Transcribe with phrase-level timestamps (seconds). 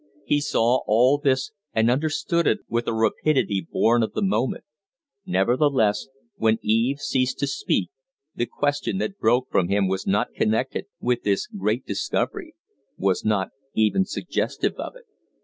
[0.25, 4.63] He saw all this and understood it with a rapidity born of the moment;
[5.27, 7.91] nevertheless, when Eve ceased to speak
[8.33, 12.55] the question that broke from him was not connected with this great discovery
[12.97, 15.05] was not even suggestive of it.